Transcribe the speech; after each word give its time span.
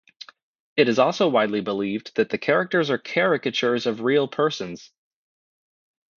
It 0.77 0.89
is 0.89 0.97
also 0.97 1.27
widely 1.29 1.61
believed 1.61 2.15
that 2.15 2.29
the 2.29 2.39
characters 2.39 2.89
are 2.89 2.97
caricatures 2.97 3.85
of 3.85 4.01
real 4.01 4.27
persons. 4.27 4.89